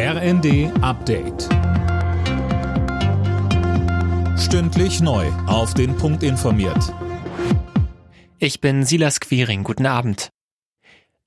RND 0.00 0.70
Update. 0.80 1.48
Stündlich 4.38 5.00
neu. 5.00 5.26
Auf 5.48 5.74
den 5.74 5.96
Punkt 5.96 6.22
informiert. 6.22 6.94
Ich 8.38 8.60
bin 8.60 8.84
Silas 8.84 9.18
Quiring. 9.18 9.64
Guten 9.64 9.86
Abend. 9.86 10.28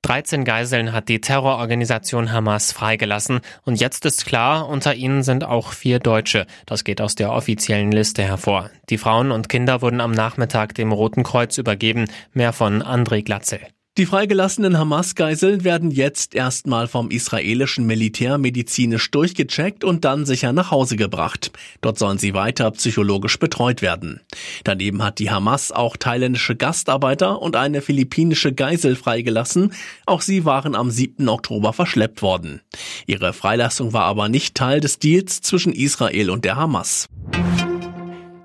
13 0.04 0.46
Geiseln 0.46 0.94
hat 0.94 1.10
die 1.10 1.20
Terrororganisation 1.20 2.32
Hamas 2.32 2.72
freigelassen 2.72 3.42
und 3.66 3.82
jetzt 3.82 4.06
ist 4.06 4.26
klar, 4.26 4.70
unter 4.70 4.96
ihnen 4.96 5.22
sind 5.24 5.44
auch 5.44 5.74
vier 5.74 6.00
Deutsche. 6.00 6.48
Das 6.66 6.86
geht 6.86 7.02
aus 7.02 7.16
der 7.16 7.34
offiziellen 7.34 7.92
Liste 7.92 8.24
hervor. 8.24 8.70
Die 8.90 8.98
Frauen 8.98 9.32
und 9.32 9.50
Kinder 9.50 9.82
wurden 9.82 10.00
am 10.00 10.12
Nachmittag 10.12 10.76
dem 10.76 10.94
Roten 10.94 11.24
Kreuz 11.24 11.58
übergeben. 11.58 12.06
Mehr 12.32 12.54
von 12.54 12.82
André 12.82 13.22
Glatzel. 13.22 13.68
Die 13.98 14.06
freigelassenen 14.06 14.78
Hamas-Geiseln 14.78 15.66
werden 15.66 15.92
jetzt 15.92 16.34
erstmal 16.34 16.88
vom 16.88 17.12
israelischen 17.12 17.86
Militär 17.86 18.38
medizinisch 18.38 19.12
durchgecheckt 19.12 19.84
und 19.84 20.06
dann 20.06 20.26
sicher 20.26 20.54
nach 20.54 20.72
Hause 20.72 20.96
gebracht. 20.96 21.52
Dort 21.82 22.00
sollen 22.00 22.18
sie 22.18 22.34
weiter 22.34 22.72
psychologisch 22.72 23.38
betreut 23.38 23.82
werden. 23.82 24.22
Daneben 24.64 25.04
hat 25.04 25.20
die 25.20 25.30
Hamas 25.30 25.74
auch 25.74 25.98
thailändische 25.98 26.56
Gastarbeiter 26.56 27.42
und 27.42 27.58
eine 27.58 27.82
philippinische 27.82 28.54
Geisel 28.54 28.96
freigelassen. 28.96 29.74
Auch 30.06 30.22
sie 30.22 30.46
waren 30.46 30.74
am 30.74 30.90
7. 30.90 31.28
Oktober 31.28 31.74
verschleppt 31.74 32.22
worden. 32.22 32.62
Ihre 33.08 33.34
Freilassung 33.34 33.92
war 33.92 34.06
aber 34.06 34.30
nicht 34.30 34.56
Teil 34.56 34.80
des 34.80 35.00
Deals 35.00 35.42
zwischen 35.42 35.74
Israel 35.74 36.30
und 36.30 36.46
der 36.46 36.56
Hamas. 36.56 37.10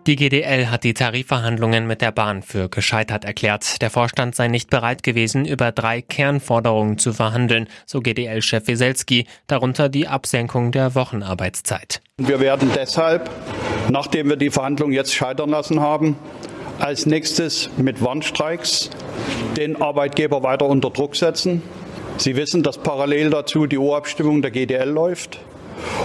Die 0.06 0.14
GDL 0.14 0.70
hat 0.70 0.84
die 0.84 0.94
Tarifverhandlungen 0.94 1.88
mit 1.88 2.00
der 2.00 2.12
Bahn 2.12 2.44
für 2.44 2.68
gescheitert 2.68 3.24
erklärt. 3.24 3.82
Der 3.82 3.90
Vorstand 3.90 4.36
sei 4.36 4.46
nicht 4.46 4.70
bereit 4.70 5.02
gewesen, 5.02 5.44
über 5.44 5.72
drei 5.72 6.00
Kernforderungen 6.00 6.96
zu 6.96 7.12
verhandeln, 7.12 7.66
so 7.86 8.00
GDL-Chef 8.00 8.68
Weselski, 8.68 9.26
darunter 9.48 9.88
die 9.88 10.06
Absenkung 10.06 10.70
der 10.70 10.94
Wochenarbeitszeit. 10.94 12.02
Wir 12.18 12.38
werden 12.38 12.70
deshalb, 12.72 13.28
nachdem 13.90 14.28
wir 14.28 14.36
die 14.36 14.50
Verhandlungen 14.50 14.92
jetzt 14.92 15.12
scheitern 15.12 15.50
lassen 15.50 15.80
haben, 15.80 16.16
als 16.78 17.06
nächstes 17.06 17.68
mit 17.76 18.00
Warnstreiks 18.00 18.90
den 19.56 19.82
Arbeitgeber 19.82 20.44
weiter 20.44 20.66
unter 20.66 20.90
Druck 20.90 21.16
setzen. 21.16 21.62
Sie 22.16 22.36
wissen, 22.36 22.62
dass 22.62 22.78
parallel 22.78 23.30
dazu 23.30 23.66
die 23.66 23.78
Urabstimmung 23.78 24.40
der 24.40 24.52
GDL 24.52 24.88
läuft 24.88 25.40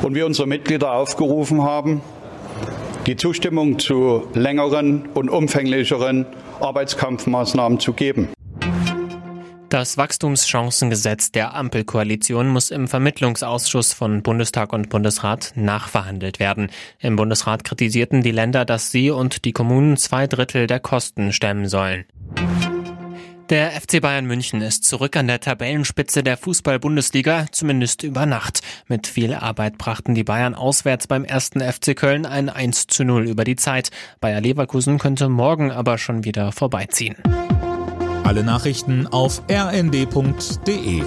und 0.01 0.15
wir 0.15 0.25
unsere 0.25 0.47
Mitglieder 0.47 0.91
aufgerufen 0.91 1.61
haben, 1.61 2.01
die 3.05 3.15
Zustimmung 3.15 3.79
zu 3.79 4.27
längeren 4.33 5.07
und 5.13 5.29
umfänglicheren 5.29 6.25
Arbeitskampfmaßnahmen 6.59 7.79
zu 7.79 7.93
geben. 7.93 8.29
Das 9.69 9.97
Wachstumschancengesetz 9.97 11.31
der 11.31 11.55
Ampelkoalition 11.55 12.49
muss 12.49 12.71
im 12.71 12.89
Vermittlungsausschuss 12.89 13.93
von 13.93 14.21
Bundestag 14.21 14.73
und 14.73 14.89
Bundesrat 14.89 15.53
nachverhandelt 15.55 16.39
werden. 16.41 16.69
Im 16.99 17.15
Bundesrat 17.15 17.63
kritisierten 17.63 18.21
die 18.21 18.31
Länder, 18.31 18.65
dass 18.65 18.91
sie 18.91 19.11
und 19.11 19.45
die 19.45 19.53
Kommunen 19.53 19.95
zwei 19.95 20.27
Drittel 20.27 20.67
der 20.67 20.81
Kosten 20.81 21.31
stemmen 21.31 21.69
sollen. 21.69 22.03
Der 23.51 23.71
FC 23.71 23.99
Bayern 23.99 24.27
München 24.27 24.61
ist 24.61 24.85
zurück 24.85 25.17
an 25.17 25.27
der 25.27 25.41
Tabellenspitze 25.41 26.23
der 26.23 26.37
Fußball-Bundesliga, 26.37 27.47
zumindest 27.51 28.01
über 28.01 28.25
Nacht. 28.25 28.61
Mit 28.87 29.07
viel 29.07 29.33
Arbeit 29.33 29.77
brachten 29.77 30.15
die 30.15 30.23
Bayern 30.23 30.55
auswärts 30.55 31.05
beim 31.05 31.25
ersten 31.25 31.59
FC 31.59 31.93
Köln 31.93 32.25
ein 32.25 32.47
1 32.47 32.87
zu 32.87 33.03
0 33.03 33.27
über 33.27 33.43
die 33.43 33.57
Zeit. 33.57 33.91
Bayer 34.21 34.39
Leverkusen 34.39 34.99
könnte 34.99 35.27
morgen 35.27 35.69
aber 35.69 35.97
schon 35.97 36.23
wieder 36.23 36.53
vorbeiziehen. 36.53 37.17
Alle 38.23 38.45
Nachrichten 38.45 39.05
auf 39.05 39.41
rnd.de 39.51 41.03